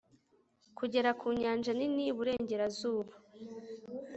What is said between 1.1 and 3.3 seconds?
ku nyanja nini iburengerazuba